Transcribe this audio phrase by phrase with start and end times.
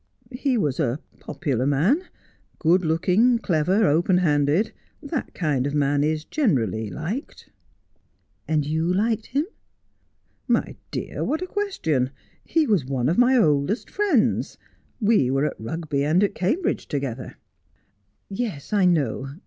[0.31, 2.01] 'He was a popular man,
[2.57, 4.71] good looking, clever, open handed.
[5.03, 7.51] That kind of man is generally liked.''
[8.47, 9.45] And you liked him?''
[10.57, 12.09] My dear, what a question!
[12.43, 14.57] He was one of my oldest friends.
[14.99, 17.37] We were at Rugby and at Cambridge together.'
[18.27, 19.27] 'Yes, I know.